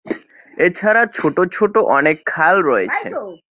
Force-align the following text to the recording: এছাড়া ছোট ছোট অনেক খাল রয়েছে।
এছাড়া 0.57 1.01
ছোট 1.17 1.37
ছোট 1.55 1.73
অনেক 1.97 2.17
খাল 2.25 2.55
রয়েছে। 2.69 3.07